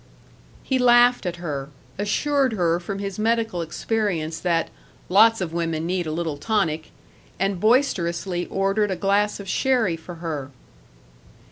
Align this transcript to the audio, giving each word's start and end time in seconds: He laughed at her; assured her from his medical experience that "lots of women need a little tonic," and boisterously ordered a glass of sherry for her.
He 0.63 0.79
laughed 0.79 1.27
at 1.27 1.35
her; 1.35 1.69
assured 1.99 2.53
her 2.53 2.79
from 2.79 2.97
his 2.97 3.19
medical 3.19 3.61
experience 3.61 4.39
that 4.39 4.71
"lots 5.09 5.41
of 5.41 5.53
women 5.53 5.85
need 5.85 6.07
a 6.07 6.11
little 6.11 6.37
tonic," 6.37 6.89
and 7.37 7.59
boisterously 7.59 8.47
ordered 8.47 8.89
a 8.89 8.95
glass 8.95 9.39
of 9.39 9.47
sherry 9.47 9.95
for 9.95 10.15
her. 10.15 10.49